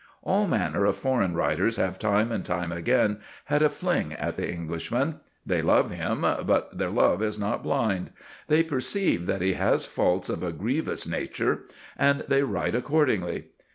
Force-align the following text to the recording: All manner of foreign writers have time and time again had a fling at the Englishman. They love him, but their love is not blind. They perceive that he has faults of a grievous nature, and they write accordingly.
All 0.23 0.47
manner 0.47 0.85
of 0.85 0.97
foreign 0.97 1.35
writers 1.35 1.77
have 1.77 1.99
time 1.99 2.31
and 2.31 2.43
time 2.43 2.71
again 2.71 3.19
had 3.45 3.61
a 3.61 3.69
fling 3.69 4.13
at 4.13 4.35
the 4.35 4.51
Englishman. 4.51 5.19
They 5.45 5.61
love 5.61 5.91
him, 5.91 6.21
but 6.21 6.75
their 6.75 6.89
love 6.89 7.21
is 7.21 7.37
not 7.37 7.61
blind. 7.61 8.09
They 8.47 8.63
perceive 8.63 9.27
that 9.27 9.43
he 9.43 9.53
has 9.53 9.85
faults 9.85 10.27
of 10.27 10.41
a 10.41 10.51
grievous 10.51 11.07
nature, 11.07 11.65
and 11.99 12.23
they 12.27 12.41
write 12.41 12.73
accordingly. 12.73 13.49